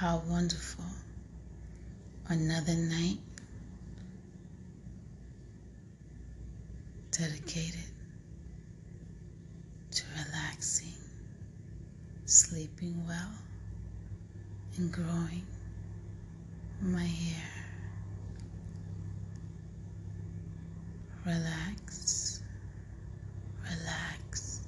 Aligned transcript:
How 0.00 0.22
wonderful. 0.26 0.86
Another 2.26 2.72
night 2.72 3.18
dedicated 7.10 7.84
to 9.90 10.02
relaxing, 10.24 10.94
sleeping 12.24 13.06
well, 13.06 13.34
and 14.78 14.90
growing 14.90 15.46
my 16.80 17.04
hair. 17.04 17.52
Relax, 21.26 22.40
relax. 23.64 24.60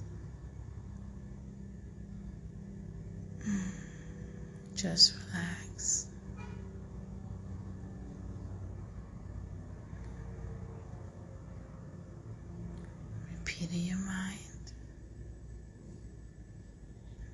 Mm, 3.48 3.70
Just 4.82 5.14
relax. 5.14 6.08
Repeat 13.38 13.70
in 13.70 13.86
your 13.86 13.98
mind. 13.98 14.72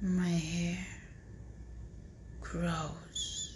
My 0.03 0.29
hair 0.29 0.87
grows. 2.43 3.55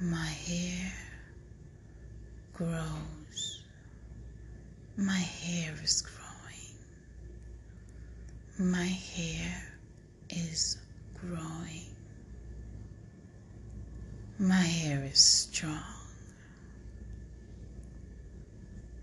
My 0.00 0.24
hair 0.24 0.92
grows. 2.54 3.62
My 4.96 5.12
hair 5.18 5.74
is 5.84 6.00
growing. 6.00 6.78
My 8.72 8.86
hair 8.86 9.62
is 10.30 10.78
growing. 11.14 11.90
My 14.40 14.54
hair 14.54 15.04
is 15.04 15.20
strong. 15.20 15.84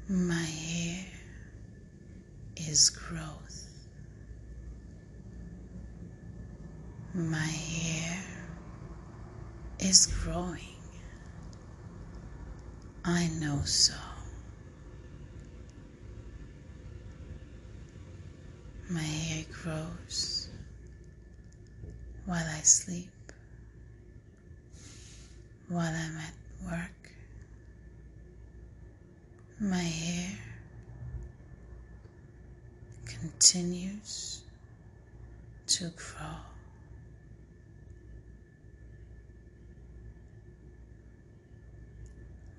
My 0.09 0.33
hair 0.33 1.05
is 2.55 2.89
growth. 2.89 3.67
My 7.13 7.37
hair 7.37 8.23
is 9.77 10.07
growing. 10.07 10.81
I 13.05 13.27
know 13.39 13.61
so. 13.63 13.93
My 18.89 19.01
hair 19.01 19.45
grows 19.51 20.49
while 22.25 22.43
I 22.43 22.61
sleep, 22.61 23.11
while 25.69 25.93
I'm 25.93 26.17
at 26.17 26.33
work. 26.65 27.11
My 29.59 29.77
hair 29.77 30.37
continues 33.05 34.43
to 35.67 35.91
grow. 35.95 36.27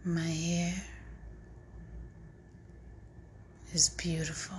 My 0.05 0.21
hair 0.21 0.75
is 3.73 3.91
beautiful. 3.91 4.59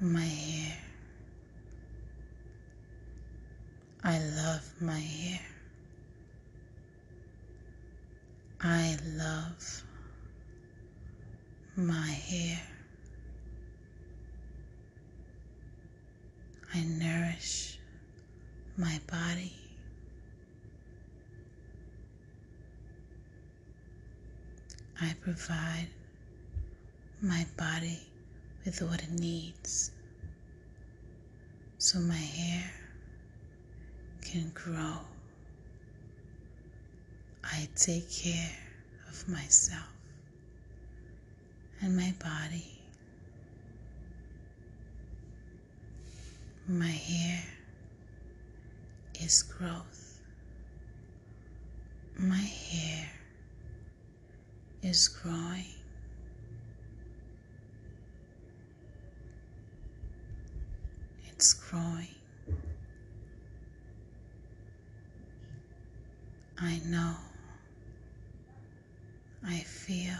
My 0.00 0.20
hair. 0.20 0.76
I 4.04 4.18
love 4.18 4.72
my 4.80 4.98
hair. 5.00 5.40
I 8.68 8.96
love 9.16 9.84
my 11.76 12.08
hair. 12.08 12.60
I 16.74 16.82
nourish 16.82 17.78
my 18.76 18.98
body. 19.08 19.52
I 25.00 25.14
provide 25.20 25.86
my 27.22 27.46
body 27.56 28.00
with 28.64 28.82
what 28.82 29.00
it 29.00 29.12
needs 29.12 29.92
so 31.78 32.00
my 32.00 32.14
hair 32.14 32.68
can 34.22 34.50
grow. 34.54 35.15
I 37.52 37.68
take 37.76 38.10
care 38.10 38.56
of 39.08 39.28
myself 39.28 39.86
and 41.80 41.96
my 41.96 42.12
body. 42.18 42.80
My 46.68 46.88
hair 46.90 47.44
is 49.20 49.42
growth. 49.42 50.20
My 52.18 52.36
hair 52.36 53.08
is 54.82 55.08
growing. 55.08 55.64
It's 61.28 61.54
growing. 61.54 62.08
I 66.58 66.80
know. 66.86 67.14
I 69.48 69.58
feel. 69.60 70.18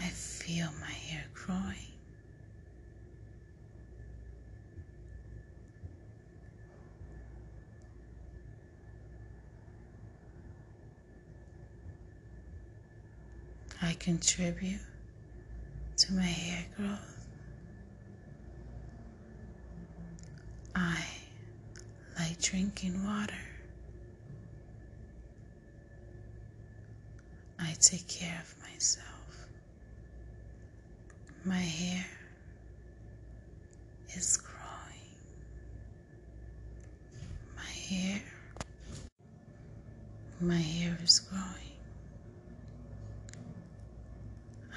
I 0.00 0.06
feel 0.08 0.68
my 0.80 0.86
hair 0.86 1.24
growing. 1.34 1.92
I 13.82 13.94
contribute 13.94 14.80
to 15.98 16.12
my 16.14 16.22
hair 16.22 16.64
growth. 16.76 17.26
I 20.74 21.04
like 22.18 22.40
drinking 22.40 23.04
water. 23.04 23.51
I 27.72 27.74
take 27.80 28.06
care 28.06 28.38
of 28.42 28.54
myself. 28.70 29.48
My 31.42 31.56
hair 31.56 32.04
is 34.14 34.36
growing. 34.36 35.16
My 37.56 37.62
hair, 37.88 38.22
my 40.38 40.58
hair 40.60 40.98
is 41.02 41.18
growing. 41.20 41.78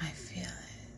I 0.00 0.06
feel 0.06 0.44
it. 0.44 0.88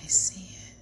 I 0.00 0.06
see 0.06 0.44
it. 0.54 0.76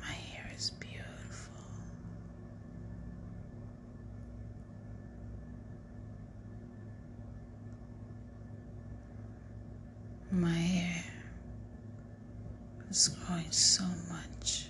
My 0.00 0.12
hair 0.14 0.50
is 0.56 0.70
beautiful. 0.70 1.06
My 10.32 10.52
hair 10.52 11.04
is 12.88 13.08
growing 13.08 13.50
so 13.50 13.82
much. 14.08 14.66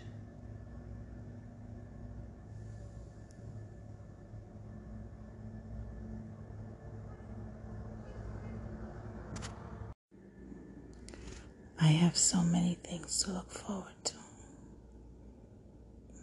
I 11.78 11.86
have 11.88 12.16
so 12.16 12.42
many 12.42 12.78
things 12.82 13.22
to 13.24 13.32
look 13.32 13.50
forward 13.50 13.92
to. 14.04 14.14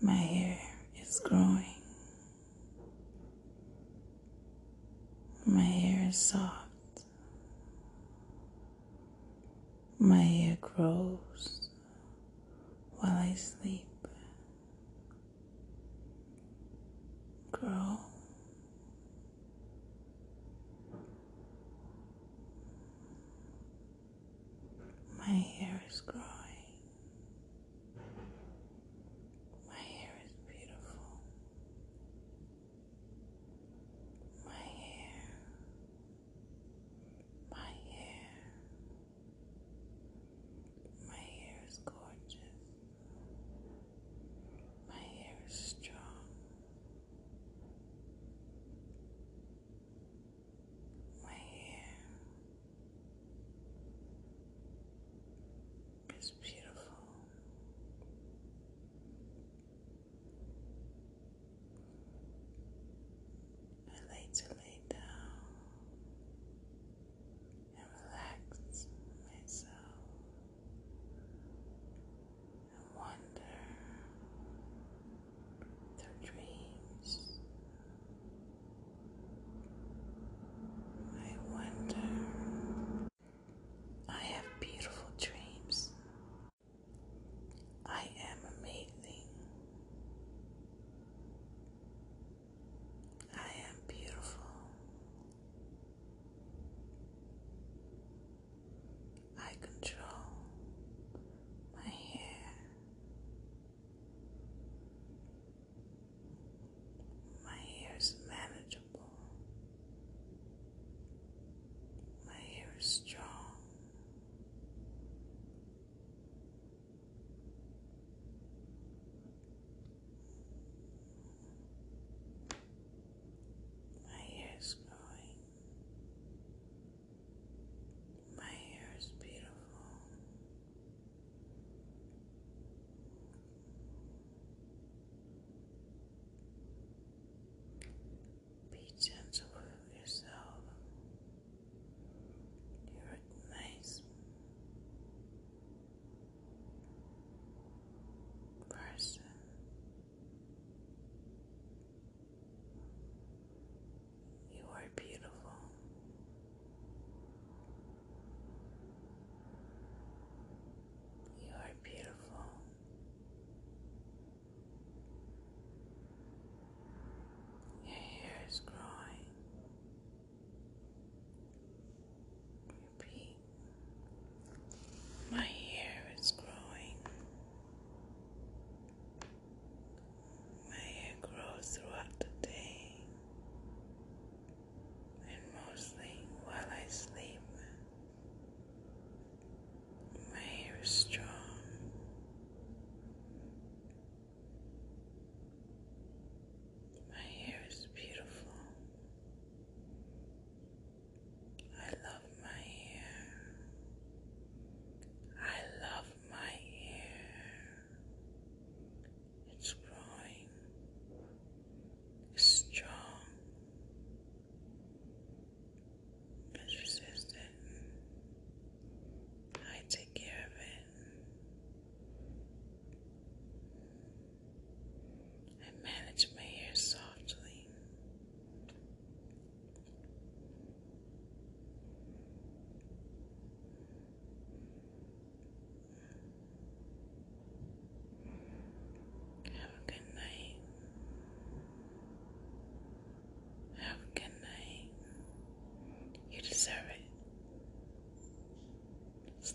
My 0.02 0.14
hair 0.14 0.58
is 1.00 1.20
growing. 1.24 1.76
My 5.46 5.62
hair 5.62 6.10
is 6.10 6.18
soft. 6.18 6.67
My 10.00 10.22
hair 10.22 10.58
grows 10.62 11.70
while 13.00 13.14
I 13.18 13.34
sleep. 13.34 13.97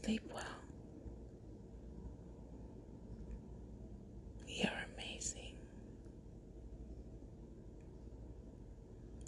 Sleep 0.00 0.22
well. 0.34 0.42
You're 4.49 4.70
amazing. 4.96 5.52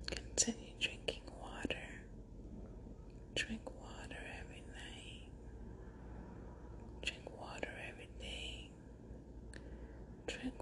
Continue 0.07 0.73
drinking 0.81 1.21
water. 1.39 1.77
Drink 3.35 3.61
water 3.67 4.23
every 4.41 4.63
night. 4.73 5.29
Drink 7.03 7.25
water 7.39 7.69
every 7.93 8.09
day. 8.19 8.71
Drink 10.27 10.55